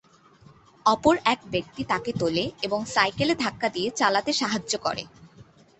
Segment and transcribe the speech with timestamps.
[0.85, 5.03] অপর এক ব্যক্তি তাকে তোলে এবং সাইকেলে ধাক্কা দিয়ে চালাতে সাহায্য করে।